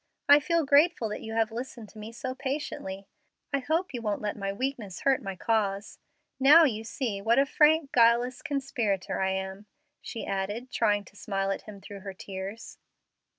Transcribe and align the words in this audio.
I 0.27 0.39
feel 0.39 0.65
grateful 0.65 1.09
that 1.09 1.21
you 1.21 1.33
have 1.33 1.51
listened 1.51 1.89
to 1.89 1.99
me 1.99 2.11
so 2.11 2.33
patiently. 2.33 3.05
I 3.53 3.59
hope 3.59 3.93
you 3.93 4.01
won't 4.01 4.19
let 4.23 4.35
my 4.35 4.51
weakness 4.51 5.01
hurt 5.01 5.21
my 5.21 5.35
cause. 5.35 5.99
Now 6.39 6.63
you 6.63 6.83
see 6.83 7.21
what 7.21 7.37
a 7.37 7.45
frank, 7.45 7.91
guileless 7.91 8.41
conspirator 8.41 9.21
I 9.21 9.29
am," 9.29 9.67
she 10.01 10.25
added, 10.25 10.71
trying 10.71 11.03
to 11.05 11.15
smile 11.15 11.51
at 11.51 11.67
him 11.67 11.81
through 11.81 11.99
her 11.99 12.15
tears. 12.15 12.79